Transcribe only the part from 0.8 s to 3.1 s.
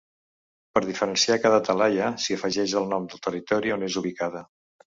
diferenciar cada talaia s'hi afegeix el nom